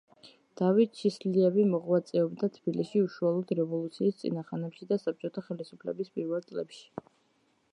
დავით 0.59 0.93
ჩისლიევი 0.99 1.65
მოღვაწეობდა 1.73 2.49
თბილისში 2.55 3.03
უშუალოდ 3.09 3.53
რევოლუციის 3.59 4.17
წინა 4.23 4.45
ხანებში 4.49 4.89
და 4.93 4.99
საბჭოთა 5.05 5.45
ხელისუფლების 5.51 6.11
პირველ 6.17 6.49
წლებში. 6.49 6.89